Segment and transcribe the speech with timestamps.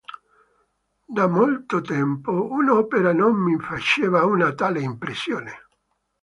[1.17, 5.55] Da molto tempo un'opera non mi faceva una tale impressione.